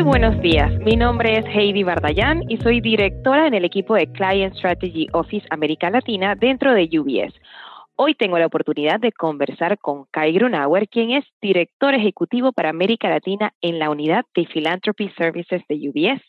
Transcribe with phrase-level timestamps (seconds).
[0.00, 4.10] Muy buenos días, mi nombre es Heidi Bardayán y soy directora en el equipo de
[4.10, 7.34] Client Strategy Office América Latina dentro de UBS.
[7.96, 13.10] Hoy tengo la oportunidad de conversar con Kai Grunauer, quien es director ejecutivo para América
[13.10, 16.22] Latina en la unidad de Philanthropy Services de UBS.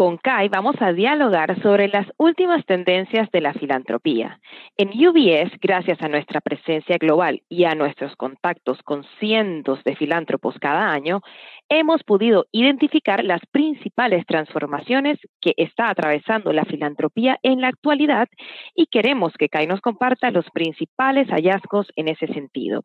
[0.00, 4.40] Con Kai vamos a dialogar sobre las últimas tendencias de la filantropía.
[4.78, 10.54] En UBS, gracias a nuestra presencia global y a nuestros contactos con cientos de filántropos
[10.58, 11.20] cada año,
[11.68, 18.26] hemos podido identificar las principales transformaciones que está atravesando la filantropía en la actualidad
[18.74, 22.84] y queremos que Kai nos comparta los principales hallazgos en ese sentido.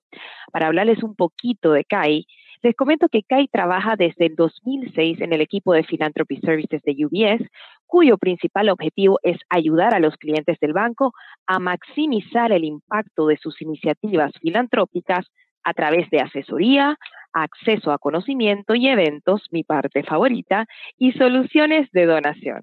[0.52, 2.26] Para hablarles un poquito de Kai,
[2.66, 7.06] les comento que Kai trabaja desde el 2006 en el equipo de Philanthropy Services de
[7.06, 7.48] UBS,
[7.86, 11.14] cuyo principal objetivo es ayudar a los clientes del banco
[11.46, 15.28] a maximizar el impacto de sus iniciativas filantrópicas
[15.64, 16.98] a través de asesoría,
[17.34, 20.66] acceso a conocimiento y eventos, mi parte favorita,
[20.98, 22.62] y soluciones de donación.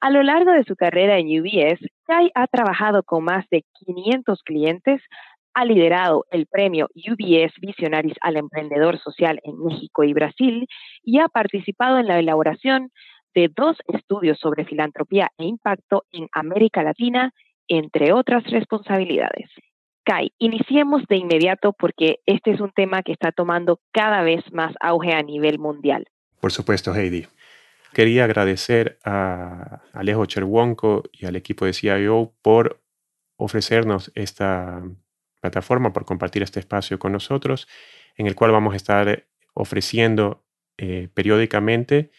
[0.00, 4.42] A lo largo de su carrera en UBS, Kai ha trabajado con más de 500
[4.42, 5.00] clientes,
[5.54, 10.66] ha liderado el premio UBS Visionaries al Emprendedor Social en México y Brasil
[11.02, 12.90] y ha participado en la elaboración
[13.34, 17.32] de dos estudios sobre filantropía e impacto en América Latina,
[17.68, 19.50] entre otras responsabilidades.
[20.04, 24.74] Kai, iniciemos de inmediato porque este es un tema que está tomando cada vez más
[24.80, 26.06] auge a nivel mundial.
[26.40, 27.26] Por supuesto, Heidi.
[27.92, 32.80] Quería agradecer a Alejo Cherwonko y al equipo de CIO por
[33.36, 34.82] ofrecernos esta
[35.40, 37.68] plataforma, por compartir este espacio con nosotros,
[38.16, 40.44] en el cual vamos a estar ofreciendo
[40.76, 42.10] eh, periódicamente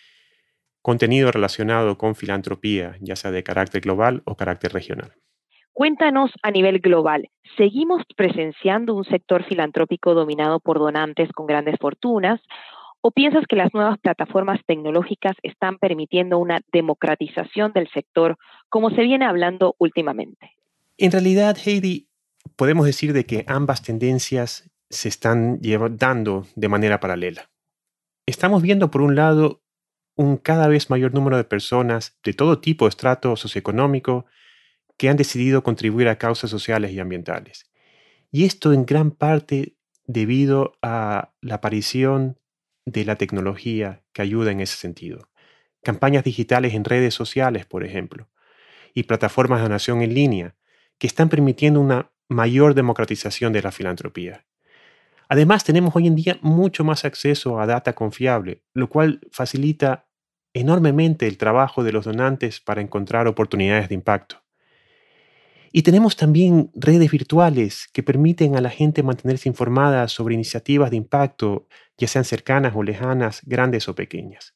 [0.82, 5.14] contenido relacionado con filantropía, ya sea de carácter global o carácter regional.
[5.74, 12.42] Cuéntanos a nivel global, ¿seguimos presenciando un sector filantrópico dominado por donantes con grandes fortunas?
[13.02, 18.38] ¿O piensas que las nuevas plataformas tecnológicas están permitiendo una democratización del sector
[18.68, 20.52] como se viene hablando últimamente?
[20.98, 22.09] En realidad, Heidi,
[22.56, 25.60] podemos decir de que ambas tendencias se están
[25.98, 27.50] dando de manera paralela.
[28.26, 29.64] Estamos viendo, por un lado,
[30.16, 34.26] un cada vez mayor número de personas de todo tipo de estrato socioeconómico
[34.98, 37.70] que han decidido contribuir a causas sociales y ambientales.
[38.32, 42.38] Y esto en gran parte debido a la aparición
[42.86, 45.30] de la tecnología que ayuda en ese sentido.
[45.84, 48.28] Campañas digitales en redes sociales, por ejemplo,
[48.94, 50.56] y plataformas de donación en línea
[50.98, 54.46] que están permitiendo una mayor democratización de la filantropía.
[55.28, 60.08] Además, tenemos hoy en día mucho más acceso a data confiable, lo cual facilita
[60.54, 64.44] enormemente el trabajo de los donantes para encontrar oportunidades de impacto.
[65.72, 70.98] Y tenemos también redes virtuales que permiten a la gente mantenerse informada sobre iniciativas de
[70.98, 71.68] impacto,
[71.98, 74.56] ya sean cercanas o lejanas, grandes o pequeñas.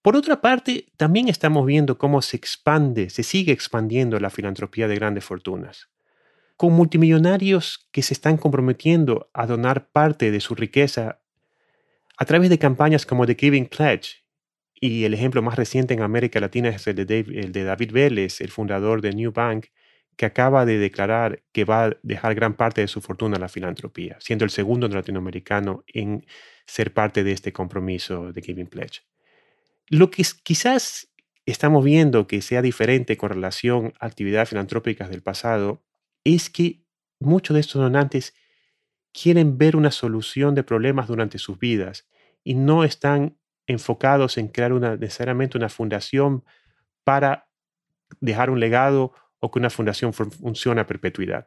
[0.00, 4.96] Por otra parte, también estamos viendo cómo se expande, se sigue expandiendo la filantropía de
[4.96, 5.91] grandes fortunas
[6.62, 11.20] con multimillonarios que se están comprometiendo a donar parte de su riqueza
[12.16, 14.22] a través de campañas como The Giving Pledge.
[14.72, 19.02] Y el ejemplo más reciente en América Latina es el de, David, Vélez, el fundador
[19.02, 19.70] de New Bank,
[20.16, 23.48] que acaba de declarar que va a dejar gran parte de su fortuna a la
[23.48, 26.24] filantropía, siendo el segundo latinoamericano en
[26.64, 29.00] ser parte de este compromiso de Giving Pledge.
[29.88, 31.08] Lo que quizás
[31.44, 35.82] estamos viendo que sea diferente con relación a actividades filantrópicas del pasado
[36.24, 36.84] es que
[37.20, 38.34] muchos de estos donantes
[39.12, 42.08] quieren ver una solución de problemas durante sus vidas
[42.44, 46.44] y no están enfocados en crear necesariamente una fundación
[47.04, 47.48] para
[48.20, 51.46] dejar un legado o que una fundación funcione a perpetuidad.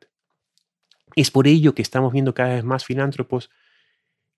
[1.16, 3.50] Es por ello que estamos viendo cada vez más filántropos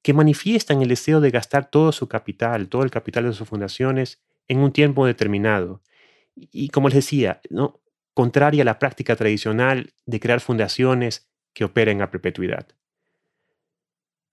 [0.04, 4.22] que manifiestan el deseo de gastar todo su capital, todo el capital de sus fundaciones
[4.48, 5.82] en un tiempo determinado.
[6.36, 7.80] Y como les decía, ¿no?
[8.18, 12.66] Contraria a la práctica tradicional de crear fundaciones que operen a perpetuidad.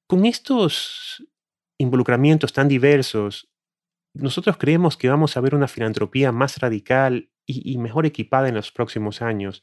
[0.06, 1.22] Con estos
[1.76, 3.52] involucramientos tan diversos,
[4.14, 8.72] nosotros creemos que vamos a ver una filantropía más radical y, mejor equipada en los
[8.72, 9.62] próximos años,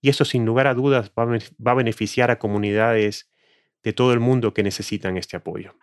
[0.00, 3.30] y eso sin lugar a dudas va a beneficiar a comunidades
[3.82, 5.74] de todo el mundo que necesitan este apoyo.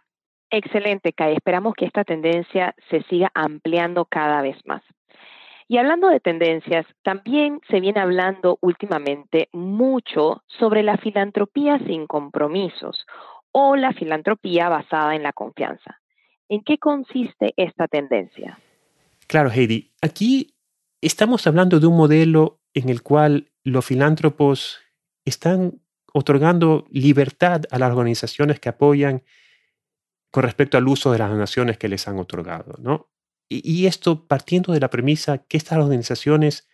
[0.50, 1.36] Excelente, Kai.
[1.36, 4.82] Esperamos que esta tendencia se siga ampliando cada vez más.
[5.68, 13.06] Y hablando de tendencias, también se viene hablando últimamente mucho sobre la filantropía sin compromisos
[13.52, 16.00] o la filantropía basada en la confianza.
[16.50, 18.60] ¿En qué consiste esta tendencia?
[19.28, 19.92] Claro, Heidi.
[20.02, 20.54] Aquí
[21.02, 24.82] estamos hablando de un modelo en el cual los filántropos
[25.24, 25.82] están
[26.14, 29.24] otorgando libertad a las organizaciones que apoyan
[30.30, 32.76] con respecto al uso de las donaciones que les han otorgado.
[32.80, 33.10] ¿no?
[33.48, 36.68] Y, esto partiendo de la premisa que estas organizaciones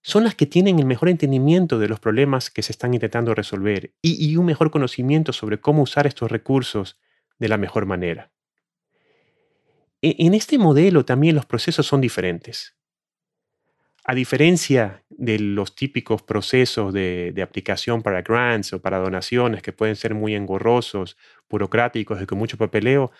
[0.00, 3.94] son las que tienen el mejor entendimiento de los problemas que se están intentando resolver
[4.00, 6.98] y, un mejor conocimiento sobre cómo usar estos recursos
[7.38, 8.32] de la mejor manera.
[10.00, 12.74] E, en este modelo también los procesos son diferentes.
[14.04, 19.94] A diferencia de los típicos procesos de, aplicación para grants o para donaciones que pueden
[19.94, 21.16] ser muy engorrosos,
[21.48, 23.12] burocráticos y con mucho papeleo,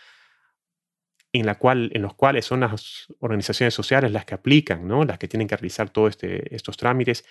[1.33, 5.05] en, la cual, en los cuales son las organizaciones sociales las que aplican, ¿no?
[5.05, 7.25] las que tienen que realizar todos este, estos trámites,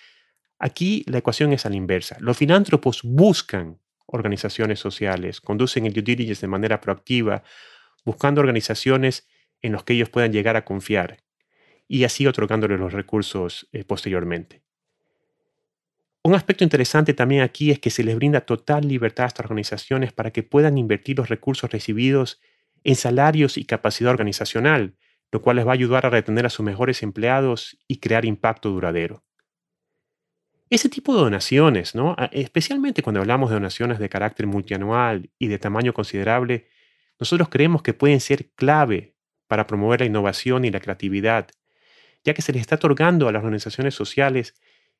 [0.58, 2.16] aquí la ecuación es a la inversa.
[2.20, 7.42] Los filántropos buscan organizaciones sociales, conducen el due diligence de manera proactiva,
[8.04, 9.28] buscando organizaciones
[9.62, 11.22] en las que ellos puedan llegar a confiar
[11.86, 14.62] y así otorgándoles los recursos eh, posteriormente.
[16.24, 20.12] Un aspecto interesante también aquí es que se les brinda total libertad a estas organizaciones
[20.12, 22.40] para que puedan invertir los recursos recibidos
[22.84, 24.96] en salarios y capacidad organizacional,
[25.30, 28.70] lo cual les va a ayudar a retener a sus mejores empleados y crear impacto
[28.70, 29.24] duradero.
[30.68, 32.16] Ese tipo de donaciones, ¿no?
[32.30, 36.68] especialmente cuando hablamos de donaciones de carácter multianual y de tamaño considerable,
[37.18, 39.14] nosotros creemos que pueden ser clave
[39.46, 41.48] para promover la innovación y la creatividad
[42.24, 44.54] ya que se les está otorgando a las organizaciones sociales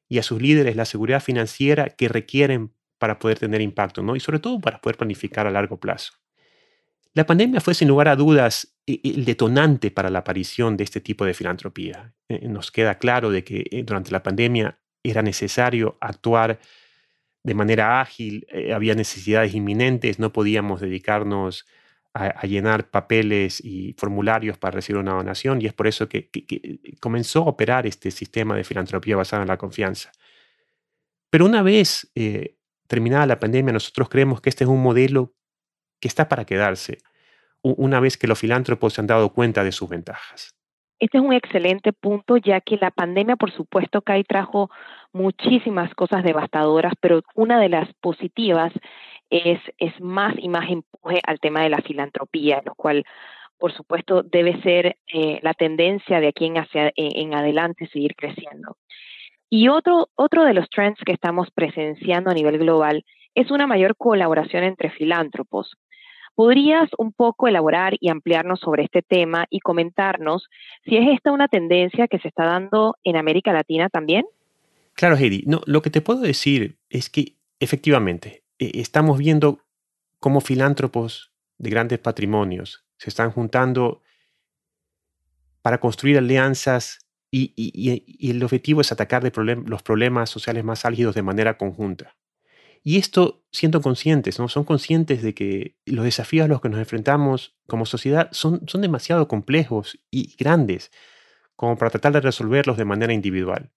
[0.09, 4.17] y a sus líderes la seguridad financiera que requieren para poder tener impacto, ¿no?
[4.17, 6.15] Y sobre todo para poder planificar a largo plazo.
[7.15, 11.01] La pandemia fue sin lugar a dudas e, el detonante para la aparición de este
[11.01, 12.15] tipo de filantropía.
[12.29, 16.59] Eh, nos queda claro de que eh, durante la pandemia era necesario actuar
[17.45, 21.67] de manera ágil, eh, había necesidades inminentes, no podíamos dedicarnos
[22.15, 26.29] a, llenar papeles y formularios para recibir una donación y es por eso que,
[27.01, 30.13] comenzó a operar este sistema de filantropía basada en la confianza.
[31.31, 35.35] Pero una vez eh, terminada la pandemia, nosotros creemos que este es un modelo
[36.03, 36.99] que está para quedarse,
[37.63, 40.53] una vez que los filántropos se han dado cuenta de sus ventajas.
[40.99, 44.69] Este es un excelente punto, ya que la pandemia, por supuesto, que trajo
[45.13, 48.73] muchísimas cosas devastadoras, pero una de las positivas
[49.31, 53.05] es, es más y más empuje al tema de la filantropía, lo cual,
[53.57, 56.57] por supuesto, debe ser eh, la tendencia de aquí en,
[56.97, 58.77] en, adelante seguir creciendo.
[59.49, 63.05] Y otro, otro de los trends que estamos presenciando a nivel global
[63.35, 65.77] es una mayor colaboración entre filántropos.
[66.35, 70.49] ¿Podrías un poco elaborar y ampliarnos sobre este tema y comentarnos
[70.85, 74.25] si es esta una tendencia que se está dando en América Latina también?
[74.95, 75.45] Claro, Heidi.
[75.47, 79.61] No, lo que te puedo decir es que efectivamente eh, estamos viendo
[80.19, 84.03] cómo filántropos de grandes patrimonios se están juntando
[85.61, 87.01] para construir alianzas
[87.31, 89.23] y, el objetivo es atacar
[89.67, 92.15] los problemas sociales más álgidos de manera conjunta.
[92.85, 94.49] Y esto siendo conscientes, ¿no?
[94.49, 98.81] Son conscientes de que los desafíos a los que nos enfrentamos como sociedad son, son
[98.81, 100.91] demasiado complejos y grandes
[101.55, 103.71] como para tratar de resolverlos de manera individual.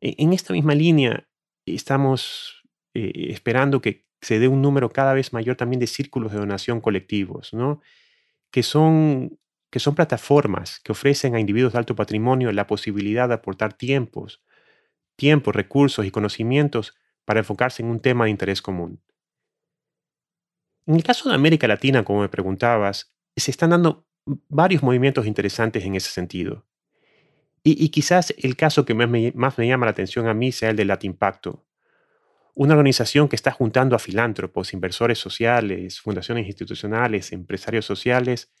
[0.00, 1.26] E, en esta misma línea
[1.66, 2.62] estamos
[2.94, 6.80] eh, esperando que se dé un número cada vez mayor también de círculos de donación
[6.80, 7.80] colectivos, ¿no?
[8.50, 9.38] que, son,
[9.70, 14.42] que son plataformas que ofrecen a individuos de alto patrimonio la posibilidad de aportar tiempos,
[15.16, 16.94] tiempos, recursos y conocimientos
[17.30, 19.00] para enfocarse en un tema de interés común.
[20.84, 24.04] En el caso de América Latina, como me preguntabas, se están dando
[24.48, 26.66] varios movimientos interesantes en ese sentido.
[27.62, 30.92] Y, quizás el caso que más me, llama la atención a mí sea el del
[31.02, 31.64] Impacto,
[32.56, 38.52] una organización que está juntando a filántropos, inversores sociales, fundaciones institucionales, empresarios sociales,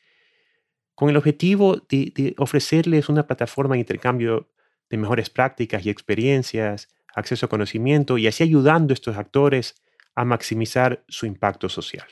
[0.94, 4.48] con el objetivo de, ofrecerles una plataforma de intercambio
[4.88, 9.74] de mejores prácticas y experiencias, acceso a conocimiento y así ayudando a estos actores
[10.14, 12.06] a maximizar su impacto social.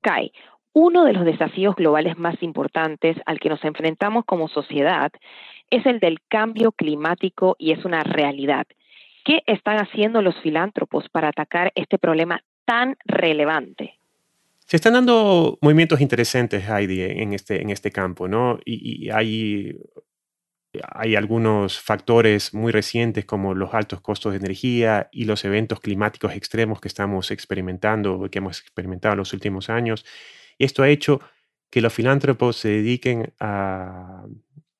[0.00, 0.32] Kai,
[0.72, 5.10] uno de los desafíos globales más importantes al que nos enfrentamos como sociedad
[5.70, 8.66] es el del cambio climático y es una realidad.
[9.24, 13.98] ¿Qué están haciendo los filántropos para atacar este problema tan relevante?
[14.64, 18.60] Se están dando movimientos interesantes, Heidi, en este, en este campo, ¿no?
[18.64, 19.76] Y, hay,
[20.92, 26.32] hay algunos factores muy recientes como los altos costos de energía y los eventos climáticos
[26.34, 30.04] extremos que estamos experimentando, que hemos experimentado en los últimos años.
[30.58, 31.20] Esto ha hecho
[31.70, 34.24] que los filántropos se dediquen a,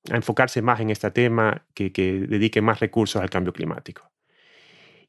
[0.04, 4.10] enfocarse más en este tema, que, que dediquen más recursos al cambio climático.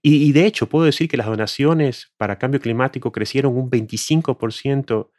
[0.04, 5.12] Y, de hecho, puedo decir que las donaciones para cambio climático crecieron un 25%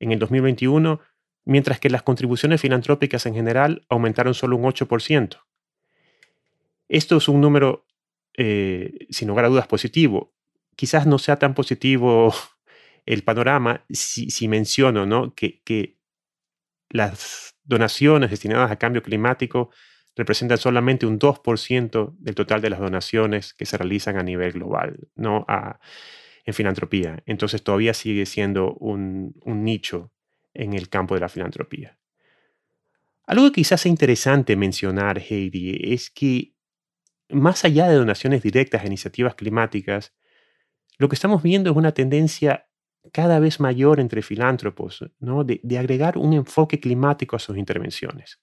[0.00, 1.00] en el 2021,
[1.44, 5.40] mientras que las contribuciones filantrópicas en general aumentaron solo un 8%.
[6.88, 7.86] Esto es un número,
[8.36, 10.34] eh, sin lugar a dudas, positivo.
[10.76, 12.34] Quizás no sea tan positivo
[13.06, 15.34] el panorama si, menciono ¿no?
[15.34, 15.98] que,
[16.90, 19.70] las donaciones destinadas a cambio climático
[20.14, 25.08] representan solamente un 2% del total de las donaciones que se realizan a nivel global,
[25.16, 25.44] no
[26.44, 27.22] en filantropía.
[27.26, 30.12] Entonces todavía sigue siendo un, nicho
[30.54, 31.98] en el campo de la filantropía.
[33.26, 36.54] Algo que quizás sea interesante mencionar, Heidi, es que
[37.30, 40.14] más allá de donaciones directas a iniciativas climáticas,
[40.98, 42.68] lo que estamos viendo es una tendencia
[43.12, 45.44] cada vez mayor entre filántropos ¿no?
[45.44, 48.40] de, agregar un enfoque climático a sus intervenciones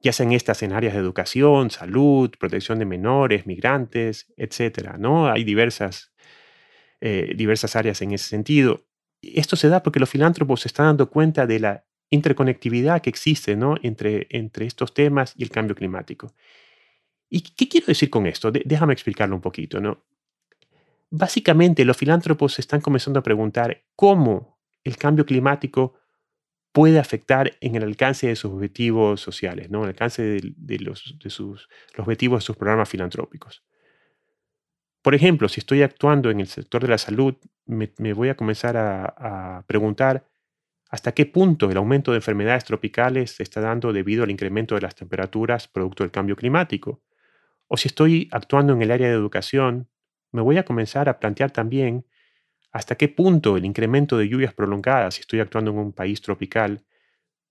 [0.00, 4.96] ya sean estas en áreas de educación, salud, protección de menores, migrantes, etc.
[4.98, 5.28] ¿no?
[5.28, 6.12] Hay diversas,
[7.00, 8.86] eh, diversas áreas en ese sentido.
[9.22, 13.56] Esto se da porque los filántropos se están dando cuenta de la interconectividad que existe
[13.56, 13.76] ¿no?
[13.82, 16.34] entre, entre estos temas y el cambio climático.
[17.28, 18.50] ¿Y qué quiero decir con esto?
[18.50, 20.04] déjame explicarlo un poquito.
[21.10, 25.94] Básicamente, los filántropos se están comenzando a preguntar cómo el cambio climático
[26.72, 29.82] puede afectar en el alcance de sus objetivos sociales, ¿no?
[29.82, 33.62] el alcance de, los, de sus, los objetivos de sus programas filantrópicos.
[35.02, 37.34] Por ejemplo, si estoy actuando en el sector de la salud,
[37.66, 39.04] me, voy a comenzar a,
[39.58, 40.26] a, preguntar
[40.90, 44.82] hasta qué punto el aumento de enfermedades tropicales se está dando debido al incremento de
[44.82, 47.02] las temperaturas producto del cambio climático.
[47.68, 49.88] O si estoy actuando en el área de educación,
[50.32, 52.04] me voy a comenzar a plantear también
[52.72, 56.84] hasta qué punto el incremento de lluvias prolongadas, si estoy actuando en un país tropical,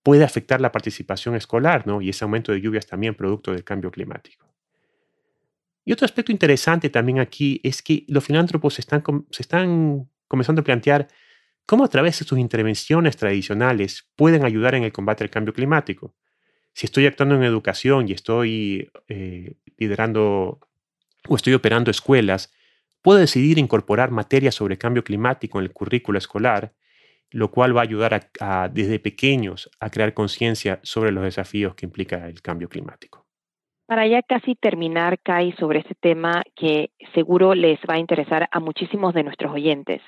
[0.02, 2.00] puede afectar la participación escolar, ¿no?
[2.00, 4.49] Y ese aumento de lluvias también producto del cambio climático.
[5.90, 9.02] Y otro aspecto interesante también aquí es que los filántropos se están,
[10.28, 11.08] comenzando a plantear
[11.66, 16.14] cómo a través de sus intervenciones tradicionales pueden ayudar en el combate al cambio climático.
[16.74, 20.60] Si estoy actuando en educación y estoy eh, liderando
[21.28, 22.52] o estoy operando escuelas,
[23.02, 26.72] puedo decidir incorporar materias sobre cambio climático en el currículo escolar,
[27.30, 31.84] lo cual va a ayudar a, desde pequeños a crear conciencia sobre los desafíos que
[31.84, 33.19] implica el cambio climático.
[33.90, 38.60] Para ya casi terminar, Kai, sobre este tema que seguro les va a interesar a
[38.60, 40.00] muchísimos de nuestros oyentes.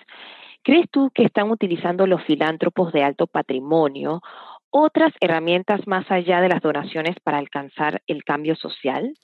[0.63, 4.23] ¿Crees tú que están utilizando los filántropos de alto patrimonio
[4.71, 9.19] otras herramientas más allá de las donaciones para alcanzar el cambio social?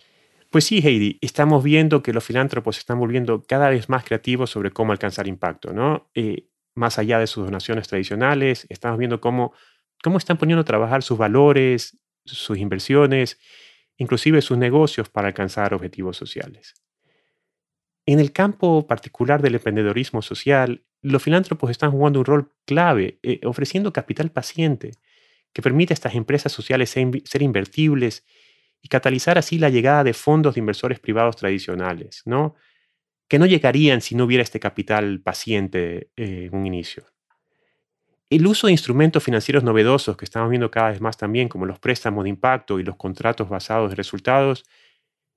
[0.51, 4.73] Pues sí, Heidi, estamos viendo que los filántropos están volviendo cada vez más creativos sobre
[4.73, 6.11] cómo alcanzar impacto, ¿no?
[6.17, 9.53] Eh, más allá de sus donaciones tradicionales, estamos viendo cómo,
[10.03, 13.39] cómo están poniendo a trabajar sus valores, sus inversiones,
[13.99, 16.75] inclusive sus negocios para alcanzar objetivos sociales.
[18.07, 23.41] En el campo particular del emprendedorismo social, los filántropos están jugando un rol clave, eh,
[23.45, 24.93] ofreciendo capital paciente
[25.53, 28.25] que permite a estas empresas sociales ser invertibles
[28.81, 32.55] y catalizar así la llegada de fondos de inversores privados tradicionales, ¿no?
[33.29, 37.05] que no llegarían si no hubiera este capital paciente eh, en un inicio.
[38.31, 41.79] El uso de instrumentos financieros novedosos que estamos viendo cada vez más también, como los
[41.79, 44.65] préstamos de impacto y los contratos basados en resultados,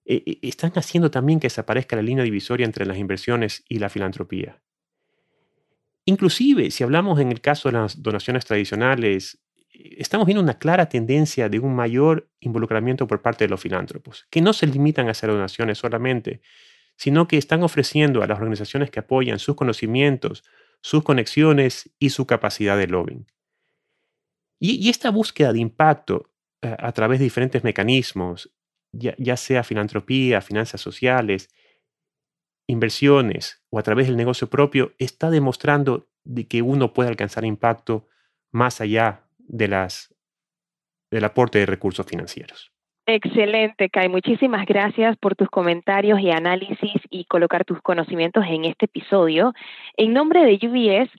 [0.04, 3.88] eh, eh, están haciendo también que desaparezca la línea divisoria entre las inversiones y la
[3.88, 4.62] filantropía.
[6.04, 9.40] Inclusive, si hablamos en el caso de las donaciones tradicionales,
[9.72, 14.42] estamos viendo una clara tendencia de un mayor involucramiento por parte de los filántropos, que
[14.42, 16.42] no se limitan a hacer donaciones solamente,
[16.98, 20.44] sino que están ofreciendo a las organizaciones que apoyan sus conocimientos,
[20.82, 23.28] sus conexiones y su capacidad de lobbying.
[24.60, 28.54] Y, esta búsqueda de impacto eh, a, través de diferentes mecanismos,
[28.92, 31.50] ya, sea filantropía, finanzas sociales,
[32.68, 38.08] inversiones o a través del negocio propio, está demostrando de que uno puede alcanzar impacto
[38.52, 40.14] más allá de las,
[41.10, 42.71] del aporte de recursos financieros.
[43.14, 44.08] Excelente, Kai.
[44.08, 49.52] Muchísimas gracias por tus comentarios y análisis y colocar tus conocimientos en este episodio.
[49.98, 51.10] En nombre de UBS,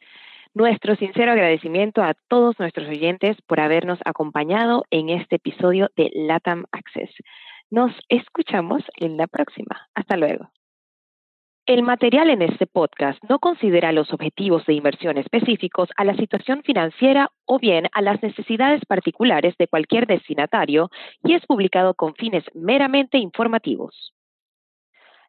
[0.54, 6.64] nuestro sincero agradecimiento a todos nuestros oyentes por habernos acompañado en este episodio de LATAM
[6.72, 7.10] Access.
[7.70, 9.86] Nos escuchamos en la próxima.
[9.94, 10.48] Hasta luego.
[11.64, 16.64] El material en este podcast no considera los objetivos de inversión específicos a la situación
[16.64, 20.90] financiera o bien a las necesidades particulares de cualquier destinatario
[21.22, 24.12] y es publicado con fines meramente informativos.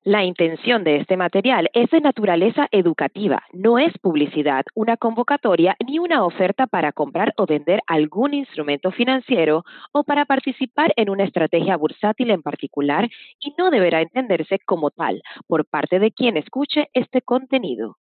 [0.05, 5.97] La intención de este material es de naturaleza educativa, no es publicidad, una convocatoria ni
[5.97, 11.77] una oferta para comprar o vender algún instrumento financiero o para participar en una estrategia
[11.77, 17.21] bursátil en particular y no deberá entenderse como tal por parte de quien escuche este
[17.21, 17.95] contenido.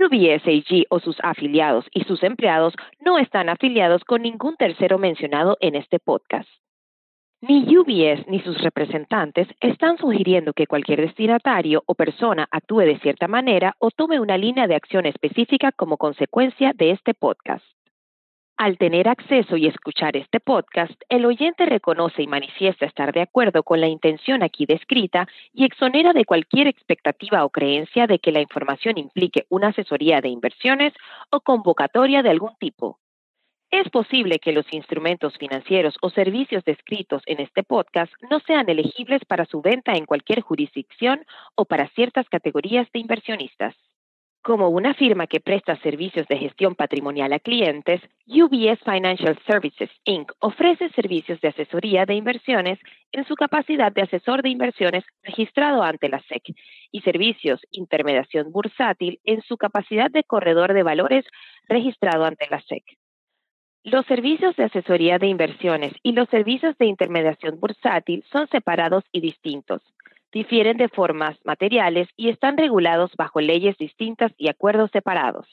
[0.00, 5.76] UBSAG o sus afiliados y sus empleados no están afiliados con ningún tercero mencionado en
[5.76, 6.48] este podcast.
[7.44, 13.26] Ni UBS ni sus representantes están sugiriendo que cualquier destinatario o persona actúe de cierta
[13.26, 17.64] manera o tome una línea de acción específica como consecuencia de este podcast.
[18.56, 23.64] Al tener acceso y escuchar este podcast, el oyente reconoce y manifiesta estar de acuerdo
[23.64, 28.40] con la intención aquí descrita y exonera de cualquier expectativa o creencia de que la
[28.40, 30.92] información implique una asesoría de inversiones
[31.30, 33.01] o convocatoria de algún tipo.
[33.72, 39.24] Es posible que los instrumentos financieros o servicios descritos en este podcast no sean elegibles
[39.24, 41.24] para su venta en cualquier jurisdicción
[41.54, 43.74] o para ciertas categorías de inversionistas.
[44.42, 50.30] Como una firma que presta servicios de gestión patrimonial a clientes, UBS Financial Services Inc.
[50.40, 52.78] ofrece servicios de asesoría de inversiones
[53.10, 56.54] en su capacidad de asesor de inversiones registrado ante la SEC
[56.90, 61.24] y servicios intermediación bursátil en su capacidad de corredor de valores
[61.68, 62.84] registrado ante la SEC.
[63.84, 69.20] Los servicios de asesoría de inversiones y los servicios de intermediación bursátil son separados y
[69.20, 69.82] distintos,
[70.32, 75.48] difieren de formas materiales y están regulados bajo leyes distintas y acuerdos separados.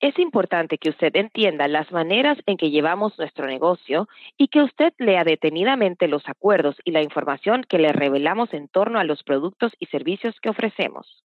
[0.00, 4.94] Es importante que usted entienda las maneras en que llevamos nuestro negocio y que usted
[4.98, 9.72] lea detenidamente los acuerdos y la información que le revelamos en torno a los productos
[9.78, 11.22] y servicios que ofrecemos.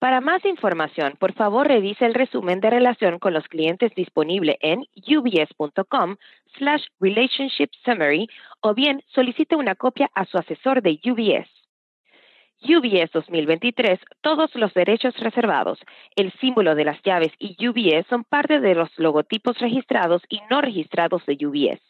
[0.00, 4.86] Para más información, por favor revise el resumen de relación con los clientes disponible en
[4.96, 6.16] ubs.com
[6.56, 8.26] slash relationship summary
[8.62, 11.50] o bien solicite una copia a su asesor de UBS.
[12.62, 15.78] UBS 2023, todos los derechos reservados,
[16.16, 20.62] el símbolo de las llaves y UBS son parte de los logotipos registrados y no
[20.62, 21.80] registrados de UBS.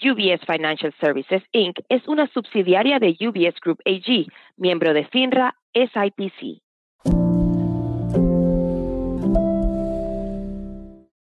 [0.00, 1.80] UBS Financial Services Inc.
[1.88, 6.63] es una subsidiaria de UBS Group AG, miembro de FINRA SIPC.